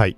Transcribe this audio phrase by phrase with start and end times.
[0.00, 0.16] はい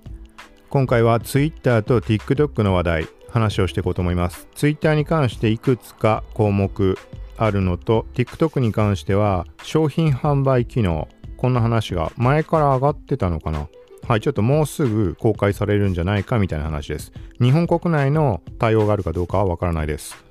[0.69, 6.97] 今回は Twitter と TikTok の話題話をしていこうと思います Twitter に関していくつか項目
[7.35, 13.67] あるのと TikTok に関しては商品販売機能こんな話が前から上がってたのかな
[14.07, 17.13] はい、ちょっともうすぐ公開されるんじゃないかみたいな話です。
[17.41, 20.25] 日本国内の対応があるかどうかはわからないです。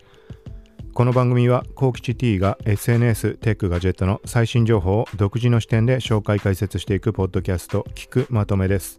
[0.92, 8.98] この番組は、コウキチ T が SNS、テック、ガジェットの最新情報を独自の視点で紹介解説していくポッドキャスト、聞くまとめです。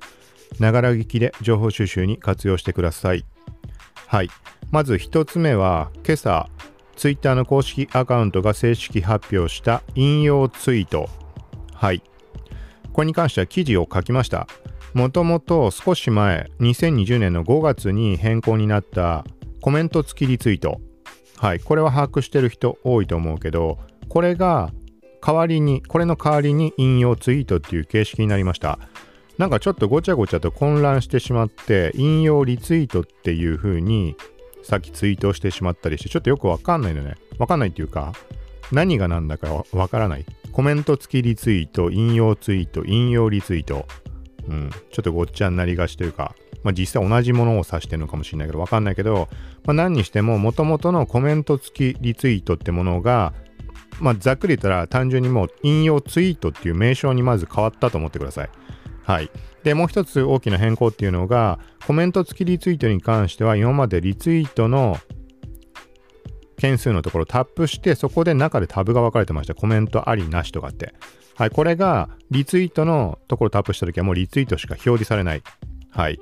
[0.60, 3.26] ながら聞きで情報収集に活用してください。
[4.08, 4.30] はい。
[4.72, 6.50] まず一つ目は、今朝、
[6.96, 11.10] Twitter の公式アカウントが正式発表した引用ツイート。
[11.74, 12.04] はい。
[12.92, 14.48] これに関しては記事を書きました。
[14.94, 19.26] もともと少し前、2020年の5月に変更になった
[19.62, 20.80] コメント付きリツイート。
[21.38, 24.72] はい、これは把握してる人多いと思うけど、これが
[25.26, 28.78] 代わりに、これの代わりに引用ツイートっていう形式になりました。
[29.38, 34.16] なんかちょっとごちゃごちゃと混乱してしまって、引用リツイートっていう風に
[34.62, 37.16] さっきツイートしてしまったりして、ちょっとよくわかんないのね。
[37.38, 38.14] わかんないっていうか、
[38.72, 40.26] 何が何だかわからない。
[40.52, 43.86] コメント付きリツイート、引用ツイート、引用リツイート。
[44.48, 49.30] うん、ちょっとごっちゃになりがちというか、まあ、実際同じものを指してるのかもしれないけど、わかんないけど、
[49.66, 53.34] まあ、何にしても、もともとのコメント付きリツイートってものが、
[54.00, 58.50] まあ、ざっくり言ったら単純にもう引用ツイートっていう名称にまず変わったと思ってください。
[59.04, 59.30] はい。
[59.64, 64.98] で、もう一つ大きな変更っていうのが、コメント付きリツイートに関しては、今までリツイートの
[66.58, 69.56] 件数のところタップして、そこで中でタブが分かれてました。
[69.56, 70.94] コメントありなしとかって。
[71.36, 75.44] はい、これがリツイートのところタップしたときはもうリツイートしか表示されない。
[75.90, 76.20] はい。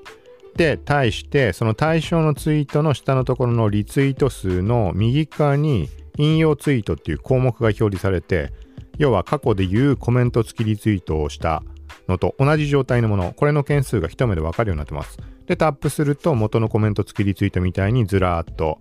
[0.56, 8.52] で、対して、その対象のツイートの下のところのリツイート数の右側に引用ツイートっていう項目が表示されて、
[8.98, 11.64] 要は過去で言うコメント付きリツイートをした
[12.08, 15.18] のと同じ状態のもの、これの件数が一目でわかるようになってます。
[15.48, 18.78] で、タップすると元のコメント付きリツイートみたいにずらーっと、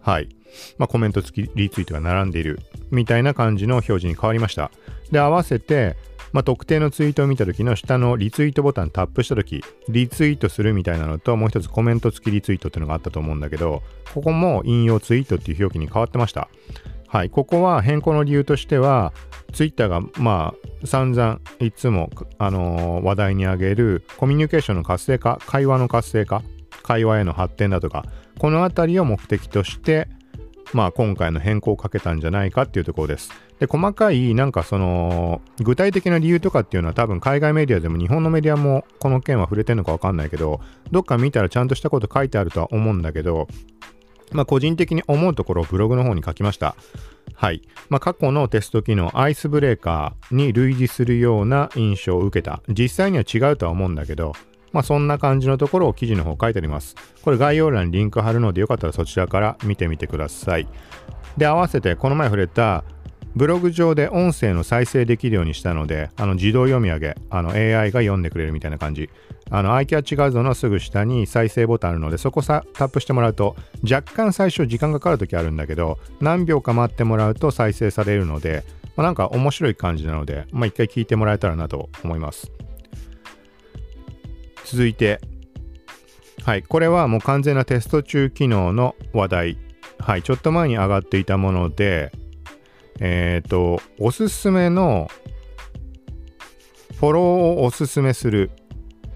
[0.00, 0.28] はい、
[0.78, 4.70] まあ、コメント付きリツイートが並んでいるみたいな感じの表示に変わりました。
[5.10, 5.96] で、合わせて、
[6.32, 16.48] まあ、特定のツイートを見た時の下のリツイートボタンタップした時リツイートするみたいなのともう一つコメント付きリツイートっていうのがあったと思うんだけどここも引用ツイートっていう表記に変わってました
[17.08, 19.12] はいここは変更の理由としては
[19.52, 26.42] ツイッターがまあ散々いつも、あのー、話題に挙げるコミュニケーションの活性化会話の活性化
[26.82, 28.04] 会話への発展だとか
[28.38, 30.08] この辺りを目的として
[30.72, 33.30] まあ、今回の変更をかけたんじゃないかっていうところです。
[33.60, 43.46] で、細かい、なんかその、具体的な理由とかっていうのは多分海外メディアでも日本のメディアもこの件は触れてるのかわかんないけど、どっか見たらちゃんとしたこと書いてあるとは思うんだけど、
[44.32, 46.76] まあ、個人的に思うところをブログの方に書きました。
[47.34, 47.62] はい。
[47.88, 52.62] まあ、過去のテスト機能、アイスブレーカーに類似するような印象を受けた。
[52.68, 54.32] 実際には違うとは思うんだけど、
[54.72, 56.96] まあ、そんな感じのところを記事の方書いてあります。
[57.22, 60.68] これ概要欄にリンク貼るのでよかったらそちらから見てみてください。
[61.36, 62.84] で、合わせてこの前触れた
[63.36, 69.10] ブログ上で音声の再生できるようにしたので、あの自動読み上げ、あの AI が読んでくれるみたいな感じ。
[69.50, 73.54] あの、アイキャッチ画像のすぐ下に再生ボタンあるので、そこさタップしてもらうと、
[73.88, 78.64] 若干最初時間がかかるときあるんだけど、何秒か待ってもらうと再生されるので、
[78.96, 82.50] まあ、なんか面白い感じなので、まあ、一回聞いてもらえたらなと思います。
[84.64, 85.20] 続いて、
[86.42, 89.58] はい、これはもう完全なテスト中機能の話題。
[89.98, 92.12] はい、ちょっと前に上がっていたもので、
[93.00, 95.08] えっ、ー、と、おすすめの
[96.98, 98.50] フォローをおすすめする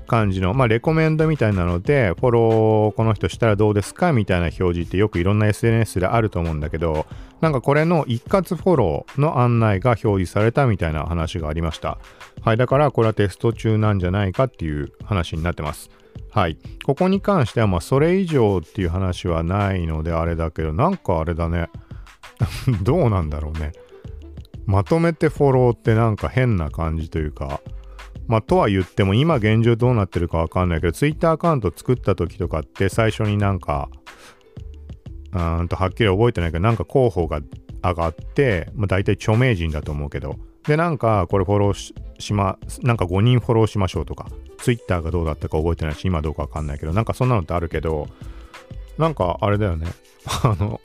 [0.06, 7.06] 感じの、まあ、レコメンドみたいなので、フォローこの人したらどうですかみたいな表示ってよくいろんな SNS であると思うんだけど、
[7.41, 11.98] なんかこれの一括フォローの案内が表示されたみたいな話がありました。
[12.42, 15.91] はい、だからこれはテスト中なんじゃないかっていう話になってます。
[16.32, 16.58] はい。
[16.84, 21.70] ここに関しては、まあ、それ以上っていう話はないのであれだけど、なんかあれだね。
[22.82, 23.72] どうなんだろうね。
[24.66, 27.60] まとめてフォローってなんか変な感じというか、
[28.28, 33.88] まあ、とは言っても今現状どうなってるかわかんないけど、Twitter アカウント作った時とかって最初になんか、
[35.32, 37.41] うんとはっきり覚えてないけど、なんか候補が
[37.82, 40.36] 上がって、まあ、大体著名人だと思うけど、
[40.66, 44.28] で、なんか、これフォローししま、なんか5人フォローしましょうとか、
[44.59, 48.09] Twitter がどうだったか覚えてないし、今どうかわかんないけど、なんかそんなのってあるけど、
[48.98, 49.86] なんかあれだよね。
[50.44, 50.80] あの、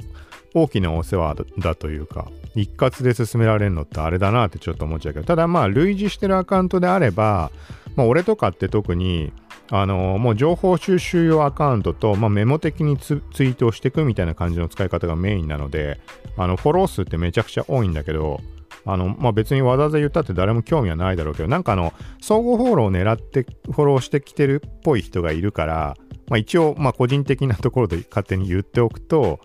[0.55, 7.51] 大きなお世話だというか、一括で進められるのってあれだなってちょっと思っちゃうけど、ただまあ、類似してるアカウントであれば、
[7.97, 9.33] まあ、俺とかって特に、
[9.71, 15.99] あのもう情報収集用アカウントと、まあ、メモ的にツイートをしていくみたいな感じの使い方がメインなので、
[16.37, 18.39] あのフォロー数ってめちゃくちゃ多いんだけど、
[18.85, 21.91] あの、まあ、別にわざわざ言ったって誰も興味はないだろうけど、なんかあの、
[22.21, 25.97] 相互フォローを狙ってフォローしてきてるっぽい人がいるから、
[26.29, 29.39] まあ、一応、まあ、個人的なところで勝手に言っておくと、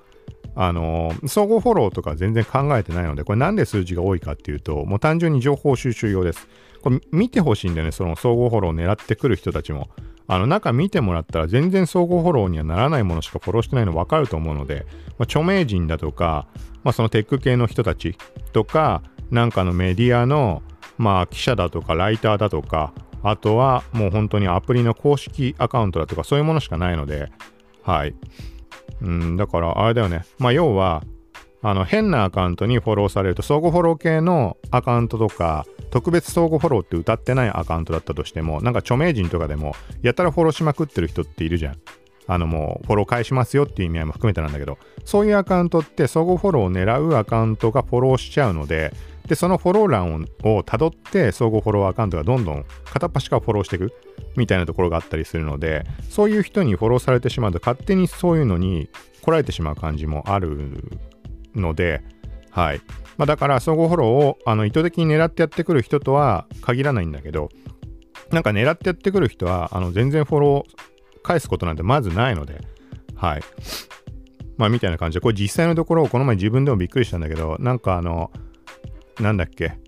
[0.62, 6.49] あの相互フォローとか全然考えてないので、これなんで数字が多いかっていうと、もう単純に情報収集用です。
[6.83, 9.89] これ見てほしいんだよね、その相互フォローを狙ってくる人たちも。
[10.27, 14.87] あの中見てもらったら全然相互フォローにはならないものしかフォローしてないの分かると思うので、
[15.19, 16.47] まあ、著名人だとか、
[16.85, 18.19] まあ、そのテック系の人たち
[18.53, 20.62] とか、なんかのメディアの、
[20.99, 22.93] まあ、記者だとかライターだとか、
[23.23, 27.33] あとはもう本当にアプリの公式アカウントだとかそういうものしかないので、
[27.83, 28.15] はい。
[29.02, 30.25] うん、だからあれだよね。
[30.38, 31.02] まあ要は、
[31.62, 41.76] あの変なアカウントにフォローされると相互フォロー系のアカウントとか特別相互フォローって歌ってないアカウントだったとしてもなんか著名人とかでもやたらフォローしまくってる人っているじゃん
[42.32, 48.93] あのもうフォロー返しますよっていう意味合いも含めてなんだけどそういうアカウントって相互フォローを狙うアカウントがフォローしちゃうので
[49.27, 53.93] でそのフォロー欄をたどって相互フォローアカウントがどんどん片っ端からフォローしていく
[54.37, 58.88] みたいなところがあったりするのでそういう人にフォローされてしまうと勝手にそういうのに
[59.23, 61.00] 来られてしまう感じもある
[61.55, 62.03] ので、
[62.50, 62.81] はい。
[63.17, 67.49] まあ、だから相互フォローをあの意図的に狙ってやってくる人とは限らないんだけど、
[68.31, 72.61] なんか狙ってやってくる人はあの全然フォロー返すことなんてまずないので、
[73.14, 73.43] はい。
[74.56, 78.31] まあみたいな感じで、これ実際のところこの前自分でもびっくりしたんだけど、なんかあの、
[79.20, 79.78] なんだっけ、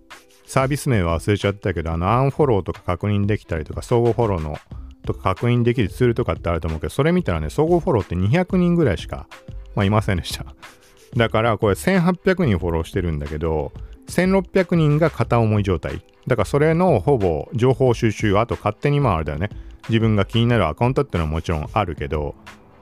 [0.44, 4.58] サービス名は忘れちゃったけど、あの、アンフォローとか確認できたりとか、相互フォローの
[5.04, 9.26] とか確認できるツールとかってあると思うけど、それ見たらね、相互フォローって200人ぐらいしか、
[9.74, 10.44] まあ、いませんでした。
[11.16, 13.72] だからこれ1800人フォローしてるんだけど、
[14.08, 16.02] 1600人が片思い状態。
[16.26, 19.50] だからそれのほぼ情報収集、あと勝手にまああれだよね。
[19.88, 22.34] 自分が気になるアカウントっていうのはもちろんあるけど、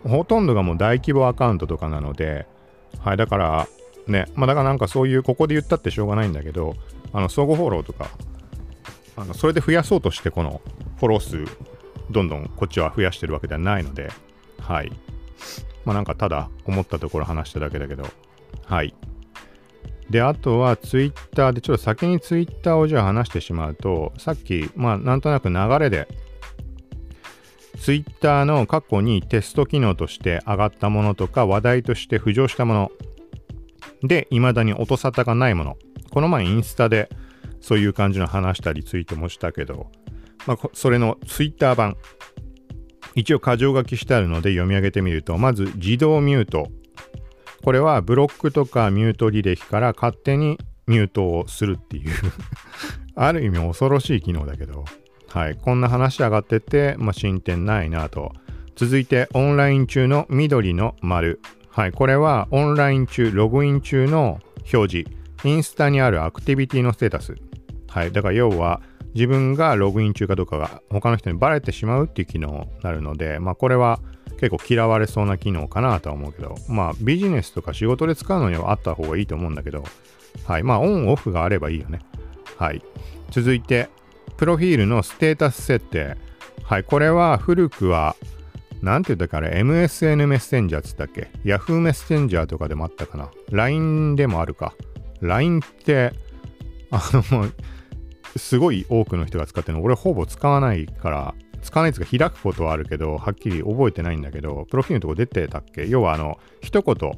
[0.04, 2.46] ほとんどがもう大規模アカウントとかなので、
[3.00, 3.68] はい、だから
[4.06, 6.74] ね、まあだからなんかそういう、ここで言ったってしょうがないんだけど、
[7.12, 8.08] あの相互フォローとか、
[9.16, 10.60] あのそれで増やそうとしてこの
[10.98, 11.44] フォロー数、
[12.10, 14.10] どんどんこっちは増やしてるわけではないので、
[14.60, 14.92] はい。
[15.84, 18.04] まあなんかただ思ったところ話しただけだけど、
[18.64, 18.94] はい。
[20.08, 26.08] で、あとはツイッターで、ちょっと先にツイッターをじゃあ話してしまうと、さっき、まあなんとなく流れで、
[27.80, 32.92] ツイッターの過去にテスト機能として上がったものとか話題として浮上したもの。
[34.02, 35.76] で、未だに音沙汰がないもの。
[36.10, 37.08] この前インスタで
[37.60, 39.90] そういう感じの話したりツイートもしたけど、
[40.46, 41.96] まあ、それのツイッター版。
[43.14, 46.68] 一応箇条書きしてあるので読み上げてみると、まず自動ミュート。
[47.64, 52.12] これはブロックとかミュート履歴から勝手にミュートをするっていう。
[53.16, 54.84] ある意味恐ろしい機能だけど、
[55.32, 58.32] はい、こんな話上がってて、まあ、進展ないなと。
[58.74, 61.40] 続いて、オンライン中の緑の丸。
[61.68, 64.40] はい、これはオンライン中、ログイン中の
[64.72, 65.10] 表示。
[65.42, 67.36] インスタにあるアクティビティのステータス。
[67.88, 68.82] はい、だから要は、
[69.14, 74.00] 自分がログイン中かどうかが他の人にバレてしまうっていう機能になるので、まあこれは
[74.38, 79.84] 結構嫌われそうな機能かなとは思うけど、まあビジネスとか仕事で使うのにはあった方がいいと思うんだけど、
[80.44, 80.62] はい。
[80.62, 82.00] まあオンオフがあればいいよね。
[82.56, 82.82] はい。
[83.30, 83.88] 続いて、
[84.36, 86.16] プロフィールのステータス設定。
[86.62, 86.84] はい。
[86.84, 88.16] これは古くは、
[88.82, 94.74] なんて言ったっけあれ、MSN メッセンジャーっつったっけ ?Yahoo メッセンジャーとかでもあったかな ?LINE でもあるか
[95.20, 96.12] ？LINE って、
[96.90, 97.50] あの、
[98.36, 105.88] すごい多くの人が使ってるの俺ほぼ使わないから使わないですか開くことはあるけどはっきり覚えてないんだけどプロフィールのとこ出てたっけ？
[105.88, 107.12] 要はあの一言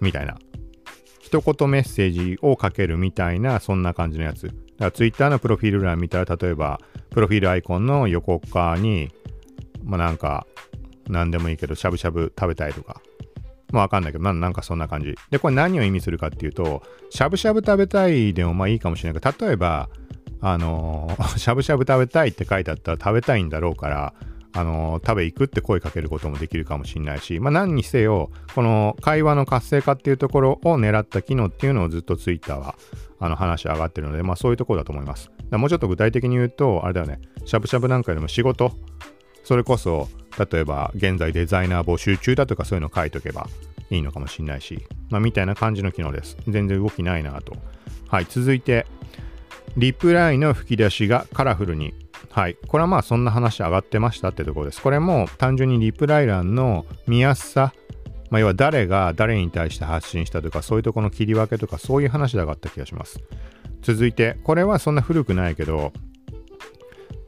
[0.00, 0.38] みたいな
[1.20, 4.50] 一言メッセージをかけるみたいなそんな感じのやつ
[4.86, 9.10] ら Twitter のプロフィール欄見たら例えばプロフィールアイコンの横側に
[9.84, 10.46] まあなんか
[11.08, 13.00] 何でもいいけどしゃぶしゃぶ食べたいとか
[13.72, 15.14] まあわかんないけどな、なんかそんな感じ。
[15.30, 19.88] で、これ何を意味するかっていうと、しゃぶしゃぶ食べたいでもまあいいかもしれないけど、例えば、
[20.40, 24.14] あのー、 しゃぶしゃぶ食べたいって書いてあったら食べたいんだろうから、
[24.52, 32.74] あの、食べ行くって声かけることもできるかもしれないし、まあ何にせよ、この会話の活性化っていうところを狙った機能っていうのをずっとツイッターは
[33.20, 35.30] あの話上がってるので、まあそういうところだと思います。
[35.50, 38.72] もうちょっと具体的に言うと、あれだよね、しゃぶしゃぶなんかよりも仕事、
[39.44, 43.48] それこそ、例えば現在デザイナー募集中だとかそういうの書いとけば
[43.90, 46.36] いいのかもしれないし、まあみたいな感じの機能です。
[46.48, 47.56] 全然動きないなと。
[48.08, 48.86] はい、続いて、
[49.76, 51.94] リプライの吹き出しがカラフルに。
[52.30, 52.56] はい。
[52.68, 54.80] これはまあそんな話上がってましたってところです。
[54.80, 57.72] これも単純にリプライ欄の見やすさ、
[58.30, 63.20] まあ、要は誰が誰に対して発信したとか、そういうとこの切り分けとか、そういう話で上がった気がします。
[63.82, 65.92] 続いて、これはそんな古くないけど、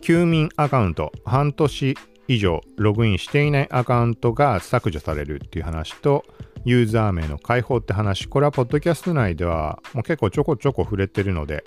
[0.02, 1.96] 休眠アカウント、半年
[2.28, 6.24] 以上ログインしていないアカウントが削除されるっていう話と、
[6.64, 11.64] ユーザー名の解放って話、これはポッドキャスト内ではもう結構ちょこちょこ触れてるので、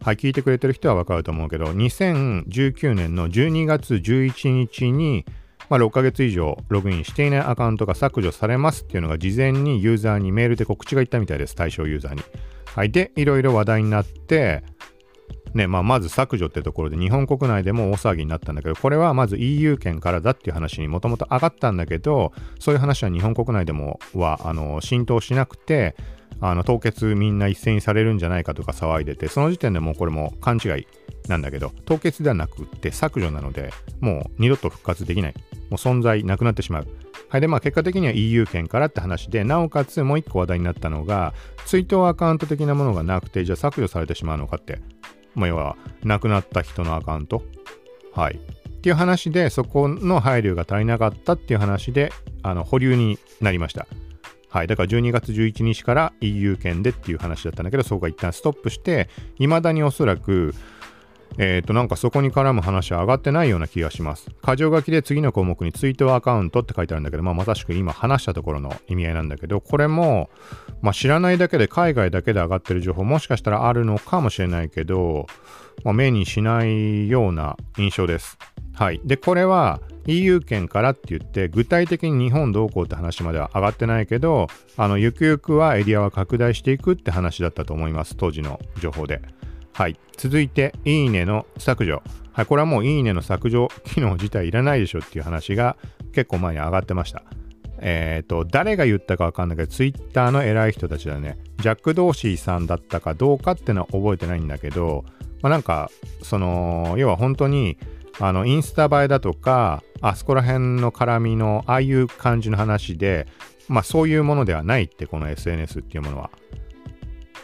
[0.00, 5.24] はい、聞いてくれてる人はわかると思うけど、2019年の12月11日に、
[5.68, 12.22] まあ、6ヶ月以上ログインしていないアカウントが削除されますっていうのが事前にユーザーにメールで告知がいったみたいです、対象ユーザーに。
[12.66, 14.62] はい、で、いろいろ話題になって、
[15.54, 25.96] ねまあ、まず削除ってところで日本国内でも大騒ぎになったんだけどこれはまず EU 圏からだっていう話にもともと上がったんだけどそういう話は日本国内でもはあの浸透しなくて
[26.40, 30.86] あの凍結みんな一斉にされるんじゃないかとか騒いでてその時点でもうこれも勘違い
[31.28, 35.34] なんだけど凍結ではなくって削除なのでもう二度と復活できない。
[35.70, 36.88] もう存在なくなってしまう。
[37.28, 41.34] はいでまあ結果的には EU 圏からって話でなおかつもう一個話題になったのが
[41.66, 44.80] 追悼アカウント的なものがなくてじゃあ削除されてしまうのかって。
[45.34, 47.42] まあ、要は亡くなった人のアカウント。
[48.12, 48.40] はい。
[48.78, 53.86] っていう話でそこの配慮が足りなかったっていう話であの保留になりました。
[54.50, 54.66] はい。
[54.66, 60.54] だから12月11日から EU 圏でっていう話だったんだけど、そこが一旦ストップして、未だにおそらく、
[61.36, 64.30] えっ、ー、と、なんかそこに絡む話は上がってないような気がします。
[64.42, 70.30] 箇条書きで次の項目にツイートアカウントって書いてあるんだけど、まあ、まさしく今話したところの意味合いなんだけど、これも、
[70.80, 75.26] まあ、知らないだけで海外だけで上がってる情報もしかしたらあるのかもしれないけど、
[75.84, 78.38] まあ、目にしないような印象です。
[78.78, 79.00] はい。
[79.04, 88.16] で、これは EU 圏からって言って、具体的に日本どうこうって話までは上がってないけど、あの、ゆくゆくはエリアは拡大していくって話だったと思います。
[88.16, 89.20] 当時の情報で。
[89.72, 89.98] はい。
[90.16, 92.02] 続いて、いいねの削除。
[92.30, 92.46] はい。
[92.46, 95.76] これはもういいねの削除機能自体いらないでしょっていう話が
[96.12, 97.24] 結構前に上がってました。
[97.80, 101.36] えっ、ー、と、誰が言ったかわかんないけど、ツイッターの偉い人たちだね。
[101.58, 105.04] ジャック・ドーシーさんだったかどうかってのは覚えてないんだけど、
[105.42, 105.90] まあ、なんか、
[106.22, 107.76] その、要は本当に、
[108.20, 113.26] あの、インスタ映えだとか、あそこら辺の絡みの、ああいう感じの話で、
[113.68, 116.30] まあそういうものではないって、この SNS っていうものは。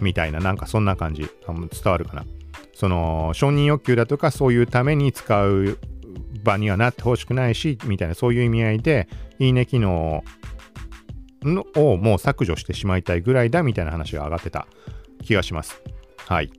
[0.01, 1.29] みたいな、なんかそんな感じ。
[1.47, 2.25] 伝わるかな。
[2.73, 5.79] その、承認欲求だとか、そういうために使う
[6.43, 10.25] 場にはなってほしくないし、みたいな、そういう意味合いで、いいね機能
[11.77, 14.67] をもう削除してしまいたいぐらいだ、みたいな話が上がってた
[15.23, 15.81] 気がします。
[16.27, 16.51] はい。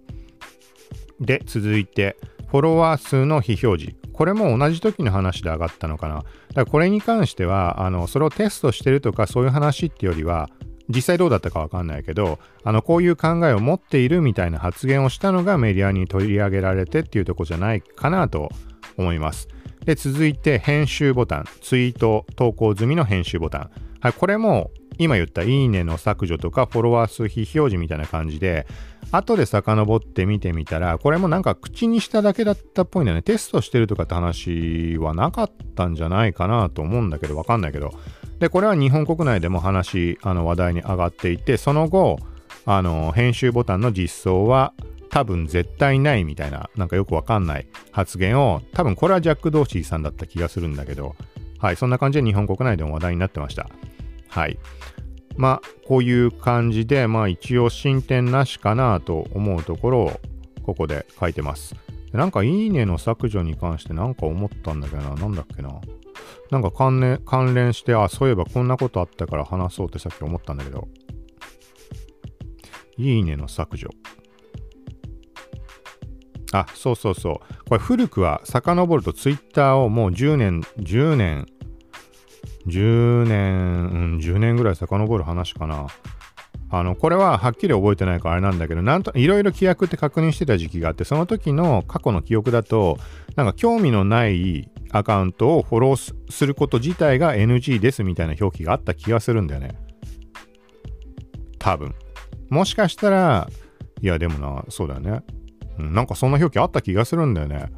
[1.20, 2.18] で、続いて、
[2.48, 4.05] フォロワー数の非表示。
[4.16, 6.16] これも同じ時の話で上がったのかな。
[6.16, 10.50] だからこれに関しては、あの、それをテストしてるとかそういう話ってよりは、
[10.88, 18.50] 実際どうだったかわかんないけど、あの、こういう考えを持っているみたいな発言をしたのがメディアに取り上げられてっていうとこじゃないかなと
[18.98, 19.48] 思います。
[19.84, 23.70] で、続いて編集ボタン、ツイート投稿済みの編集ボタン。
[24.00, 28.66] はい、これも今言ったいいねの削除とかフォロワー数非表示みたいな感じで、
[29.12, 33.22] 後で遡って見てみたら、これもなんか口にしただけだったっぽいんだよね。
[33.22, 37.92] テストしてるとかって話はなかったんじゃないかなと思うんだけど、わかんないけど。
[38.40, 42.20] で、これは日本国内でも話、あの話題に上がっていて、その後、
[42.66, 44.74] あの、編集ボタンの実装は
[45.10, 51.16] 多分絶対ないみたいな、なんかよくわかんない発言を、多分これはジャック・ドーシーさんだった気がするんだけど、
[51.66, 53.68] はい、そんな感じで日本国内でも話題になってました。
[54.28, 54.60] はい。
[55.36, 60.20] まあ、こういう感じで、まあ一応進展なしかなと思うところを
[60.62, 61.76] ここで書いてます。
[62.12, 65.82] なんかいいねの削除に関してなんか思ったんだけどな、なんだっけな。
[66.52, 70.88] なんか関連関連して、あ、そういえばこんなことあったから話そうってさっき思ったんだけど。
[73.00, 73.90] いいねの削除。
[76.52, 77.66] あ、そうそうそう。
[77.68, 81.48] これ古くは遡るとツイッターをもう10年、10年
[82.68, 85.88] 10年、うん、10年ぐらい遡る話かな。
[86.70, 92.98] あの、これははっきり覚えてないからあれなんだけど、なんと、いろいろ規約って確認してた時期があって、その時の過去の記憶だと、
[93.36, 99.78] なんか興味のないアカウントをフォローすること自体が NG ですみたいな表記があった気がするんだよね。
[101.60, 101.94] 多分。
[102.50, 103.50] もしかしたら、
[104.02, 105.22] いやでもな、そうだよね。
[105.78, 107.72] なんかそんな表記あった気がするんだよね。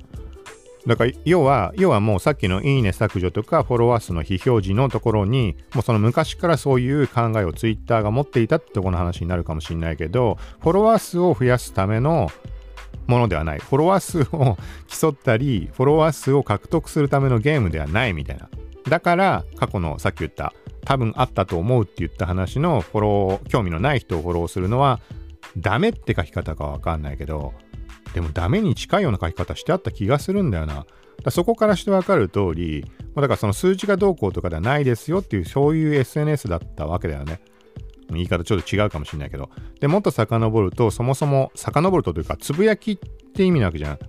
[0.88, 12.32] だから要は、要はもうさっきのいいね削除とかフォロワー数の非表示のところに、もうその昔からそういう考えをツイッターが持っていたってとこの話になるかもしれないけど、フォロワー数を増やすための
[13.06, 13.60] ものではない。
[13.60, 18.50] フォロワー数を競ったり、フォロワー数を獲得するためのゲームではないみたいな。
[18.88, 20.54] だから、過去のさっき言った、
[20.86, 25.02] 多分あったと思うって言った話のフォロー、興味のない人をフォローするのは、
[25.58, 27.54] ダメって書き方かわかんないけど、
[28.18, 30.88] でもダメに近いような書き方してあった気がするんだよな。
[31.24, 32.84] だそこからしてわかる通り、
[33.14, 37.40] ま、だからその数値がどうこうとかではないですよっていう、そういう SNS だったわけだよね。
[38.10, 39.52] 言い方ちょっと違うかもしれないけど。
[39.80, 42.98] で、もっと遡ると、そもそも遡るとというか、つぶやきっ
[43.36, 44.00] て意味なわけじゃん。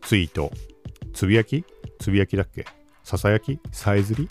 [0.00, 0.50] ツイート。
[1.12, 1.62] つぶやき？
[1.98, 2.64] つぶやきだっけ？
[3.02, 3.60] ささやき？
[3.70, 4.28] さえずり？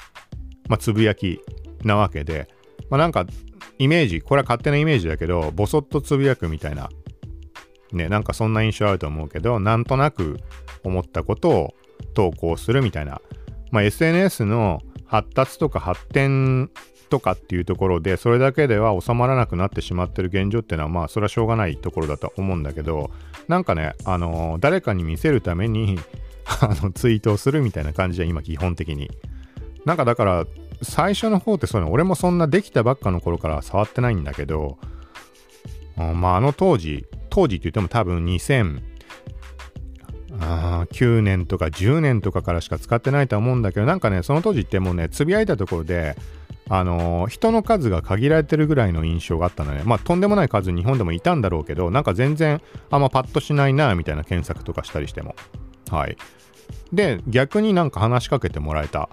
[0.68, 1.39] まあ、つぶやき
[1.84, 2.48] なわけで。
[2.89, 3.27] まあなんか
[3.77, 6.89] イメージ、これは勝手なイメージだけど、ボソッとつぶやくみたいな、
[7.96, 10.40] ね、なんかそんな印象あると思うけど、なんとなく
[10.84, 11.74] 思ったことを
[12.14, 13.22] 投稿するみたいな、
[13.72, 16.72] まあ SNS の発達とか発展
[17.14, 23.12] とかっていうところでそれだけでは収まらなくなってしまってる現状っていうのはまあそれはしょうがないところだと思うんだけど
[23.48, 26.00] なんかねあのー、誰かに見せるために
[26.62, 29.12] あのツイートをするみたいな感じで今基本的に。
[29.86, 30.48] なんかだから
[30.82, 34.78] 最初の方ってそういうの俺もそんなできたばっかの頃から触ってないんだけど
[35.96, 46.16] まああの当時当時って言っても多分2009年とか10年とかからしか使ってないと思うんだけどなんかねその当時ってもうねつぶやいたところで
[46.70, 49.82] あのー、人の数が限られてるぐらいの印象があったのね。
[49.86, 55.36] まあとんでもない数日本でもいたんだろうけどなんか全然あんまパッとしないなみたいな検索とかしたりしても。
[55.90, 56.18] はい。
[56.94, 59.10] で逆になんか話しかけてもらえた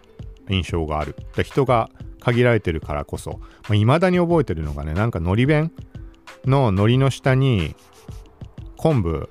[0.49, 1.17] 印象がある。
[1.35, 3.33] で人が限られてるからこそ。
[3.33, 3.41] いま
[3.95, 5.73] あ、未だに覚えてるのがねなんかのり弁
[6.45, 7.75] の海苔の下に
[8.77, 9.29] 昆布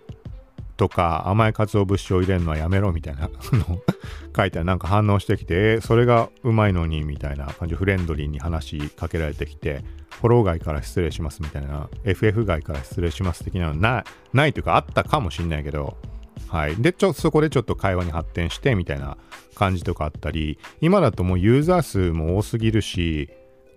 [0.77, 3.82] とか甘い鰹節を入れるのはやめろみたいな の
[4.36, 9.84] 書いてなんか反応してきて、それがうまいのにみたいな感じフレンドリーに話しかけられてきて、
[10.22, 15.98] フォロー外から失礼しますみたいな、FF 外から失礼します的なのなないというかあったかもしんないけど、
[16.48, 16.75] はい。
[16.77, 19.18] で、ちょそこでちょっと会話に発展してみたいな
[19.56, 23.29] 感じとかあったり、今だともうユーザー数も多すぎるし、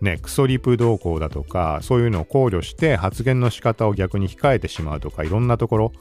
[0.02, 5.92] ね、クソリプ動向だとか、そういうのを考慮して発言の仕方を逆に控えてしまうとか、いろんなところ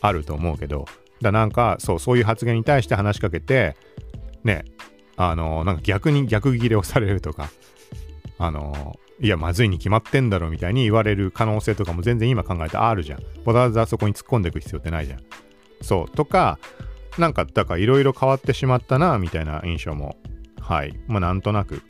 [0.00, 0.86] あると思うけど、
[1.20, 3.76] だなんか、そう、そういう発言に対して話しかけて、
[4.44, 4.64] ね、
[5.16, 7.50] あの、なんか逆に逆ギレをされるとか、
[8.38, 13.20] あの、いや、まずいに決まってんだろみたいに言われる可能性とかも全然今考えてあるじゃん。
[13.44, 15.18] わざわざそこに突っ込んでいく必要ってないじゃん。
[15.82, 16.58] そう、とか、
[17.18, 20.16] なんか、だからいろいろ変わってしまったな、みたいな印象も、
[20.60, 20.98] はい。
[21.08, 21.82] まあ、なんとなく、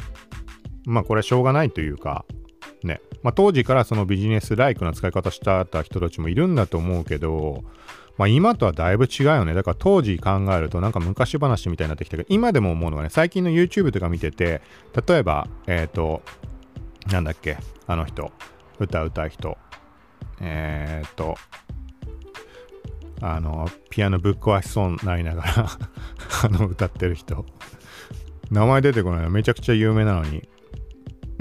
[0.84, 2.24] まあ、これはしょうがないというか、
[2.82, 3.00] ね。
[3.22, 7.64] まあ、当時からそのビジネスライクな使い方した人たちもいるんだと思うけど、
[8.16, 9.54] まあ、今とはだいぶ違うよね。
[9.54, 14.60] だから当時考えるとなんか昔話みたいになってきたけど、今でも思うのがね、最近の YouTube とか見てて、
[15.06, 16.22] 例えば、えっ、ー、と、
[17.10, 18.30] なんだっけ、あの人、
[18.78, 19.58] 歌歌う人、
[20.40, 21.36] えっ、ー、と、
[23.22, 25.66] あの、ピアノぶっ壊しそうになりながら
[26.44, 27.44] あの、歌ってる人。
[28.50, 30.48] 名前出てこないのめちゃくちゃ有名なのに、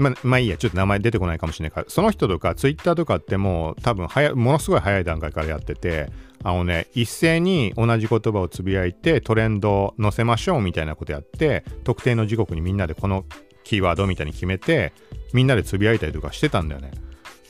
[0.00, 6.10] まあ、まあいいや、ちょっと名前出てこないかもしれないから、その人とか Twitter とかってもう多分早ものすごい早い段階からやってて、
[6.42, 13.26] あのね、一斉に同じ言葉をつぶやいてトレンドを載せましょうみたいなことやって、特定の時刻にみんなでこの
[13.62, 14.94] キーワードみたいに決めて、
[15.34, 16.92] みんなでつぶやいたりとかしてたんだよね。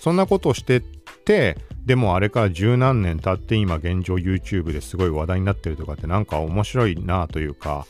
[0.01, 0.83] そんなことをして
[1.25, 7.87] て、でもあれから十何年経って今現状 YouTube ですごい話題になってるとかってなんか面白いなというか、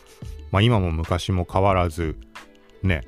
[0.51, 2.17] まあ今も昔も変わらず、
[2.83, 3.03] ね、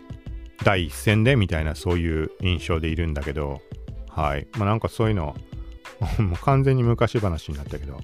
[0.64, 3.60] 第一線でみたいなそういう印象でいるんだけど、
[4.08, 4.46] はい。
[4.58, 5.36] まあなんかそういうの、
[6.18, 7.98] もう完全に昔話になったけど、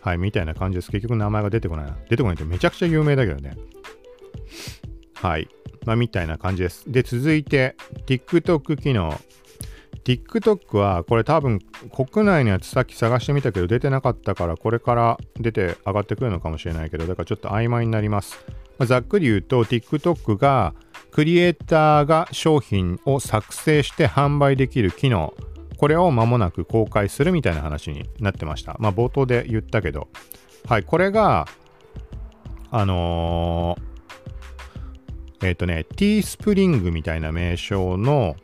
[0.00, 0.90] はい、みたいな感じです。
[0.90, 1.96] 結局名前が出てこないな。
[2.08, 3.56] 出てこないってめちゃくちゃ有名だけどね。
[5.14, 5.48] はい。
[5.86, 6.90] まあみたいな感じです。
[6.90, 7.76] で、続いて、
[8.06, 9.18] TikTok 機能。
[10.04, 18.44] TikTok はこれ多分国内のやつさっき探してみたけど出てなかったからこれから出て上がってくるのかもしれないけどだからちょっと曖昧になります。
[18.78, 20.74] まあ、ざっくり言うと TikTok が
[21.14, 25.32] クリエイターが商品を作成して販売できる機能、
[25.76, 28.74] これを間もなく公開するみたいな話になってました。
[28.80, 30.08] まあ冒頭で言ったけど、
[30.68, 31.46] はい、これが、
[32.72, 38.34] あのー、えっ、ー、とね、ティースプリングみたいな名称の、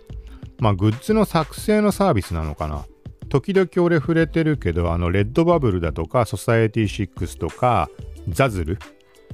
[0.61, 2.87] まあグッズの作成のサービスなのかな。
[3.31, 7.91] 時々俺触れてるけど、あの、レッドバブルだとか、ソサエティ6とか、
[8.29, 8.79] Zazzle。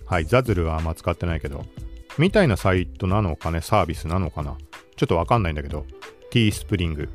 [0.06, 1.66] はい、 Zazzle はあんま使ってないけど、
[2.18, 4.56] みたいなサイトなのかね、サービスなのかな。
[4.96, 5.84] ちょっとわかんないんだけど、
[6.30, 7.08] Teespring。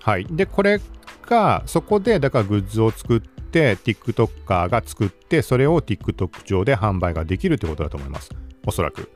[0.00, 0.26] はい。
[0.30, 0.80] で、これ
[1.26, 8.30] が、そこで、だからグッズを作って、TikToker が作って、それを TikTok 上で販売ができるってことだと思います。
[8.66, 9.10] おそらく。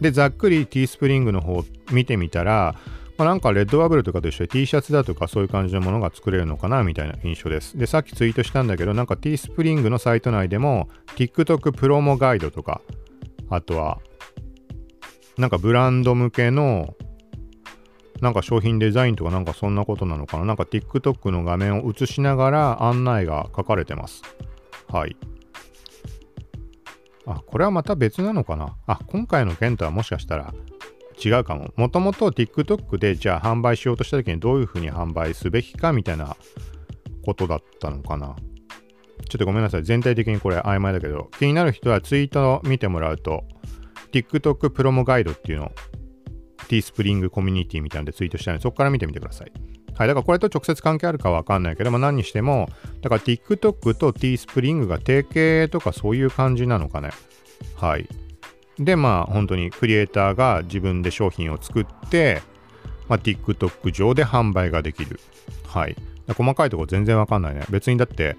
[0.00, 2.76] で、ざっくり T スプリングの方見てみたら、
[3.18, 7.78] まあ、なんか Redbubble とかと一緒に T シャツだとかそういう感じのものが作れるのかなみたいな印象です。
[7.78, 12.82] で、さっきツイートしたんだけど、なんか T スプリングのサイト内でも TikTok プロモガイドとか、
[13.48, 14.00] あとは
[15.38, 16.94] なんかブランド向けの
[18.20, 24.22] なんか商品デザインとかなんかそんなことなのかななんか TikTok の画面を映しながら案内が書かれてます。
[24.88, 25.16] はい。
[27.26, 30.54] あ、これはまた別なのかなあ、今回の件とはもしかしたら
[31.22, 31.72] 違うかも。
[31.76, 36.36] もともと TikTok でじゃあ販売しようとした時にどういうふうに販売すべきかみたいな
[37.24, 38.36] ことだったのかな。
[39.28, 39.82] ちょっとごめんなさい。
[39.82, 43.44] 全体的にこれ曖昧だけど、気になる人はツイートを見てもらうと
[44.12, 45.72] TikTok プロモガイドっていうの
[46.68, 49.52] ティースプリングコミュニティみたいなのでツイートしたので、そこから見てみてください。
[49.94, 52.68] はい、だからこれと直接関係あるかわかんないけど、まあ、何にしても、
[53.00, 57.10] だから TikTok と T スプリングが提携とかそういう感じなのかね。
[57.76, 58.06] はい。
[58.78, 62.42] で、まあ本当にクリエイターが自分で商品を作って、
[63.08, 65.18] まあ、TikTok 上で販売ができる。
[65.66, 65.96] はい。
[66.28, 67.64] 細かいとこ全然わかんないね。
[67.70, 68.36] 別にだって、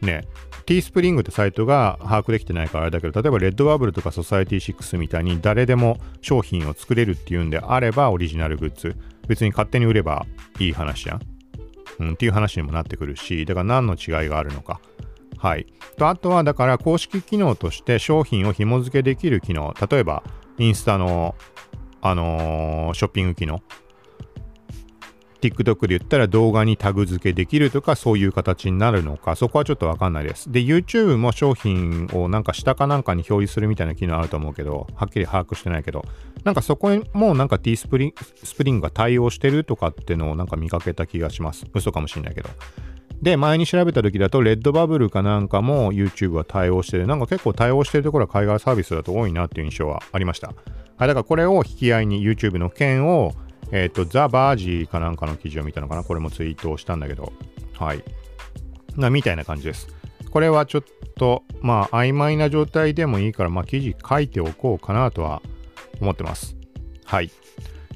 [0.00, 0.24] ね、
[0.66, 8.96] T スプリングってサイトが把握できてないからあれだけど、例えばレッドバブルとかソサエティ6みたいに誰でも商品を作れるっていうんであればオリジナルグッズ。
[9.28, 10.26] 別に勝手に売れば
[10.58, 11.20] いい話じゃん。
[11.98, 14.80] うん、っていう話にもなってくるし、だから何の違いがあるのか。
[15.38, 15.66] はい。
[15.96, 19.74] と、あとはだから公式機能として商品を紐付けできる機能。
[19.90, 20.22] 例えば、
[20.58, 21.34] インスタの、
[22.00, 23.62] あのー、ショッピング機能。
[25.40, 30.50] TikTok で言ったら動画にタグ付けできるとかそういう形になるのかそこはちょっとわかんないです。
[30.50, 36.04] で YouTube も商品をなんか下かなんかに表示するみたいな機能あると思うけどはっきり把握してないけど
[36.44, 41.66] なんかそこもなんか T スプリンスプリングが対応してるとかってのをなんか見かけた気がします。
[41.74, 42.48] 嘘かもしんないけど。
[43.22, 47.06] で、前に調べた時だと、 Redbubble かなんかも YouTube は対応してる。
[47.06, 50.48] なんか結構対応してるところは海外サービスだと多いなっていう印象はありました。
[50.48, 53.32] はい、だからこれを引き合いに YouTube の件を
[53.72, 56.04] えっ、ー、と、ザ・バージーかなんかの記事を見たのかな？
[56.04, 57.32] これもツイートをしたんだけど、
[57.74, 58.04] はい。
[58.96, 59.88] な、みたいな感じです。
[60.30, 60.84] これはちょっ
[61.16, 65.42] と、まあ、曖昧な状態でもいいから、まあ、記事書いておこうかなとは
[66.00, 66.56] 思ってます。
[67.04, 67.30] はい。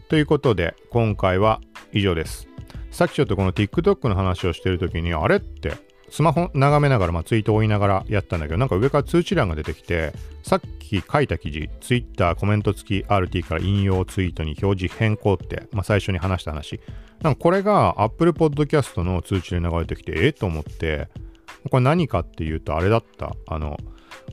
[0.08, 1.60] ということで、今回は
[1.92, 2.48] 以上です。
[2.90, 5.74] さっきちょっとこの TikTok の話をしてるときに、あれって
[6.10, 16.80] スマホ眺めながら、まあ、ツイートを追いながらやったんだけど、なんか上から通知欄が出てきて、さっき書いた記事、Twitter コメント付き RT から引用ツイートに表示変更って、まあ、最初に話した話。
[17.22, 21.08] なんかこれが Apple Podcast の通知で流れてきて、えと思って、
[21.70, 23.36] これ何かっていうと、あれだった。
[23.46, 23.78] あの、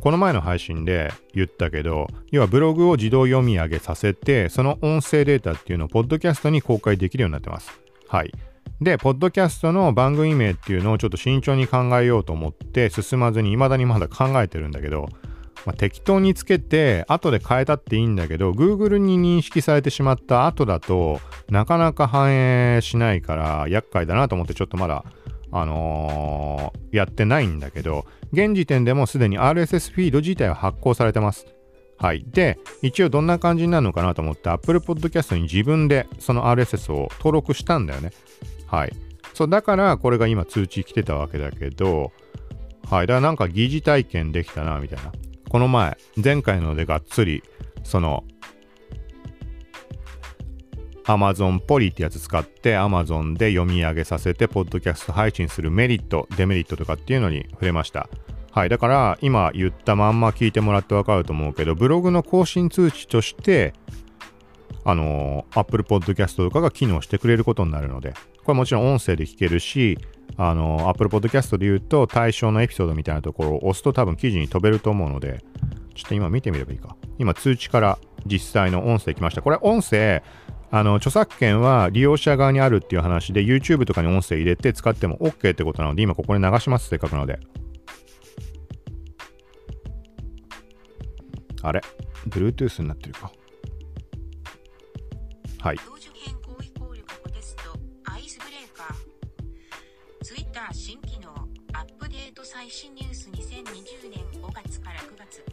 [0.01, 7.79] この前の配信で言ったけど、要はブログを自動読み上げさせて、その音声データっていうのをポッドキャストに公開できるようになってます。
[8.07, 8.33] はい。
[8.81, 15.09] で、ポッドキャストの番組名っていうのをちょっと慎重に考えようと思って進まずに未だにまだ考えてるんだけど、
[15.65, 25.03] まあ、適当につけて後で変えたっていいんだけど Google に認識されてしまった後だとなかなか反映しないから厄介だなと思ってちょっとまだ
[25.51, 31.47] あのー、やってないんだけど現時点でもすでに RSS フィード自体は発行されてます。
[31.99, 32.23] はい。
[32.27, 38.11] で、一応どんな感じになるのかなと思って Apple Podcast に自分でその RSS を登録したんだよね。
[38.67, 38.93] はい。
[39.33, 42.11] そう、だからこれが今通知来てたわけだけど、
[42.89, 43.07] はい。
[43.07, 45.11] だからなんか疑似体験できたな、みたいな。
[45.49, 47.43] この前、前回のでがっつり、
[47.83, 48.23] その、
[51.05, 58.09] Amazon ポリってやつ使って Amazon で読み上げさせて、ポッドキャスト配信するメリット、デメリットとかっていうのに触れました。
[58.51, 58.69] はい。
[58.69, 63.73] だから、今言ったまんま聞いてもらってわかると思うけど、ブログの更新通知として、
[64.83, 68.13] あのー、Apple Podcast とかが機能してくれることになるので、
[68.47, 69.97] これもちろん音声で聞けるし、
[70.37, 75.43] あの、Apple Podcast で言うと対象のエピソードみたいなところを押すと多分記事に飛べると思うので、
[75.95, 76.95] ちょっと今見てみればいいか。
[77.19, 79.41] 今通知から実際の音声来ました。
[79.41, 80.23] これ音声、
[80.71, 87.37] あの、著作権は利用者側にあるっていう話で YouTube とかに音声入れて使っても OK ってことなので、今ここに流します、せっかくなので。
[91.63, 91.81] あれ
[92.29, 93.29] ?Bluetooth になってるか。
[95.59, 95.77] はい。
[103.67, 105.43] 2020年5月から9月。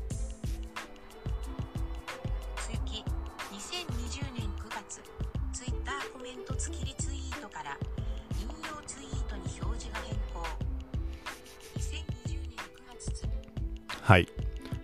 [2.57, 3.03] 続き
[3.51, 5.01] 2020年9月。
[5.53, 7.77] Twitter コメント付きリツイートから
[8.41, 10.47] 引用ツイートに表示が変更。
[11.77, 13.27] 2020年9月
[14.01, 14.29] はい。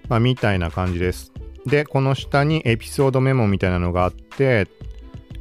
[0.09, 1.33] まあみたいな感じです。
[1.67, 4.67] でこの下にエピソードメモみたいなのがあって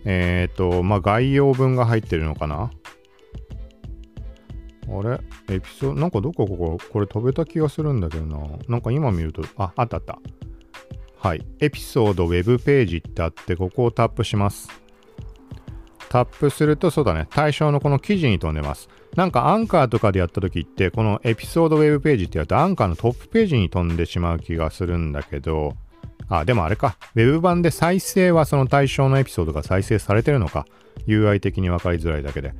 [0.05, 2.69] えっ、ー、とまあ概要文が入ってるのかな？
[4.91, 5.19] あれ？
[5.55, 8.39] エピソード、なんかどこここ、これ飛べた気がするんだけどな。
[8.67, 10.19] なんか今見ると、あ、あったあった。
[11.17, 11.45] はい。
[11.59, 14.69] エピソードウェブページってあって、ここをタップします。
[16.09, 18.89] タップすると、そうだね、対象のこの記事に飛んでます。
[19.15, 25.75] なんかアンカーとかでやった時って、このエピソードウェブページってやると、アンカーのトップページに飛んでしまう気がするんだけど、
[26.29, 26.97] あ、でもあれか。
[27.15, 30.65] ウェブ版で再生はその対象のエピソードが再生されてるのか。
[31.07, 32.53] UI 的に分かりづらいだけで。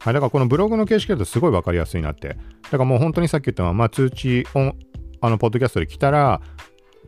[0.00, 2.28] はい、だからこのブログの形式だとすごい分かりやすいなって。
[2.28, 4.74] だからもう本当にさっき言ったのは、まあ、通知を、
[5.20, 6.40] あの、ポッドキャストで来たら、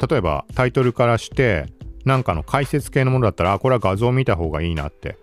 [0.09, 1.67] 例えばタイトルからして、
[2.05, 5.17] なんかの解説系のものだったら、あ、これは画像を見た方がいいなって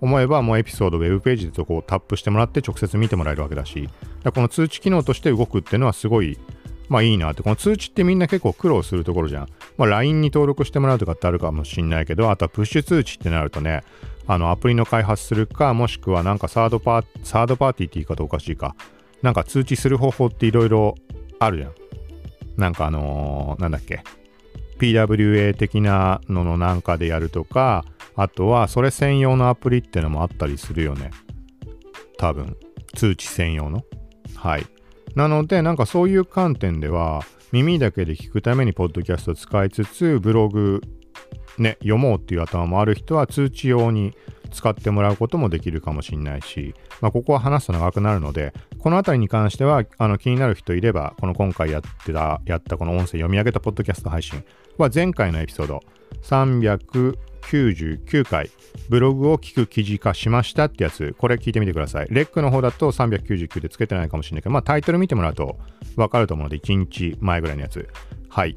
[0.00, 3.88] 思えば、もうエピソード、ウェブページでそこをタップしてもらって直接見てもらえるわけだし、
[4.22, 6.38] だこの通知機能として動くっていうのはすごい、
[6.88, 7.42] まあいいなって。
[7.42, 9.48] この通知ってみんな結構苦労するところじゃん。
[9.78, 13.82] まあ、LINE に登録してもらうとかってあるかもしんないけど、あとはプッシュ通知ってなるとね、
[14.26, 18.74] あのアプリの開発するか、もしくはなんかサードパーサードパーティーって言い方おかしいか、
[19.22, 20.94] なんか通知する方法っていろいろ
[21.38, 21.72] あるじゃん。
[22.56, 24.02] なんかあのーなんだっけ、
[24.78, 27.84] PWA 的なののなんかでやるとか、
[28.16, 31.10] あとはそれ専用のアプリってのもあったりするよね。
[32.16, 32.56] 多分。
[32.94, 33.82] 通知専用の。
[34.36, 34.66] はい。
[35.14, 40.80] なので、なんかそういう観点では、耳だけで聞くためにポッドキャスト使いつつ、ブログ
[41.58, 44.14] ね、読もうっていう頭もある人は通知用に
[44.54, 54.44] 使ってもらうこともできるかもしれないし、まあ、ここは話すと長くなるので、この辺りに関してはあの気になる人いれば、この今回やってた、やったこの音声読み上げたポッドキャスト配信
[54.78, 55.80] は前回のエピソード
[56.22, 58.50] 399回、
[58.88, 62.06] ブログを聞く記事化しましたってやつ、これ聞いてみてください。
[62.10, 65.58] レックの方だと399でつけてないかもしれないけど、まあタイトル見てもらうと
[65.96, 67.88] わかると思うので、1日前ぐらいのやつ。
[68.28, 68.56] はい。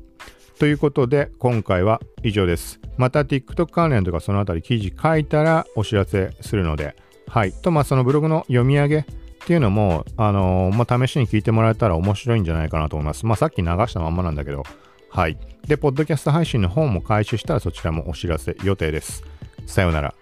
[0.60, 2.80] ということで、今回は以上です。
[2.98, 6.96] また TikTok 関連とかそのあたり記事書いたらお知らせするので、
[7.28, 7.52] はい。
[7.52, 9.06] と、まあそのブログの読み上げっ
[9.46, 13.26] ていうのも、あのーまあ試しに聞いてもらえたら面白いんじゃないかなと思います。
[13.28, 14.64] まあさっき流したまんまなんだけど、
[15.12, 15.38] はい。
[15.68, 19.24] で、ポッドキャスト配信の方も開始したらそちらもお知らせ予定です。
[19.68, 20.16] さようなら。